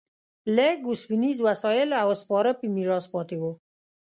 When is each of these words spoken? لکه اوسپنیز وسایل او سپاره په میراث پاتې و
لکه 0.55 0.83
اوسپنیز 0.89 1.37
وسایل 1.47 1.89
او 2.03 2.09
سپاره 2.21 2.51
په 2.59 2.65
میراث 2.75 3.05
پاتې 3.13 3.35
و 3.41 3.43